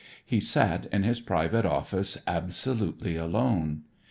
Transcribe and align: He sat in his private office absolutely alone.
He 0.25 0.39
sat 0.39 0.87
in 0.91 1.03
his 1.03 1.19
private 1.21 1.63
office 1.63 2.23
absolutely 2.25 3.15
alone. 3.15 3.83